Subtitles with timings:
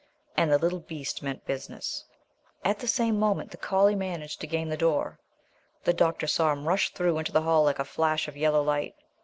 [0.35, 2.05] And the little beast meant business.
[2.65, 5.19] At the same moment the collie managed to gain the door.
[5.83, 8.95] The doctor saw him rush through into the hall like a flash of yellow light.